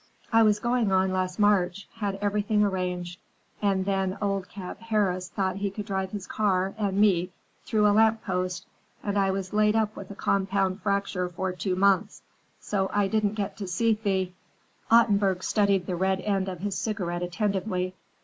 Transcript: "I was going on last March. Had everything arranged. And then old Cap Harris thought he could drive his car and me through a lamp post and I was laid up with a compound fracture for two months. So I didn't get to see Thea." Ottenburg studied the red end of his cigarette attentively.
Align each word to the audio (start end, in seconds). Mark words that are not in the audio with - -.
"I 0.33 0.41
was 0.41 0.59
going 0.59 0.91
on 0.91 1.13
last 1.13 1.37
March. 1.37 1.87
Had 1.97 2.15
everything 2.23 2.63
arranged. 2.63 3.19
And 3.61 3.85
then 3.85 4.17
old 4.19 4.49
Cap 4.49 4.79
Harris 4.79 5.29
thought 5.29 5.57
he 5.57 5.69
could 5.69 5.85
drive 5.85 6.09
his 6.09 6.25
car 6.25 6.73
and 6.79 6.97
me 6.97 7.29
through 7.67 7.85
a 7.85 7.93
lamp 7.93 8.23
post 8.23 8.65
and 9.03 9.15
I 9.15 9.29
was 9.29 9.53
laid 9.53 9.75
up 9.75 9.95
with 9.95 10.09
a 10.09 10.15
compound 10.15 10.81
fracture 10.81 11.29
for 11.29 11.51
two 11.51 11.75
months. 11.75 12.23
So 12.59 12.89
I 12.91 13.07
didn't 13.07 13.35
get 13.35 13.55
to 13.57 13.67
see 13.67 13.93
Thea." 13.93 14.29
Ottenburg 14.89 15.43
studied 15.43 15.85
the 15.85 15.95
red 15.95 16.19
end 16.21 16.49
of 16.49 16.61
his 16.61 16.75
cigarette 16.75 17.21
attentively. 17.21 17.93